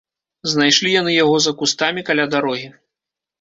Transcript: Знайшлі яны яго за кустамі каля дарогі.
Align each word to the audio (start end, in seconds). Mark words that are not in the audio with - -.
Знайшлі 0.53 0.93
яны 1.01 1.13
яго 1.23 1.35
за 1.47 1.53
кустамі 1.59 2.05
каля 2.09 2.25
дарогі. 2.33 2.67